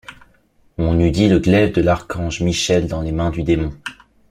On 0.79 0.99
eût 0.99 1.11
dit 1.11 1.27
le 1.29 1.37
glaive 1.37 1.75
de 1.75 1.81
l’archange 1.83 2.41
Michel 2.41 2.87
dans 2.87 3.01
les 3.03 3.11
mains 3.11 3.29
du 3.29 3.43
démon. 3.43 3.71